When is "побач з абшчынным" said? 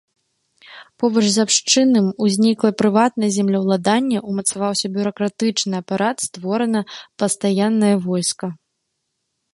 1.01-2.07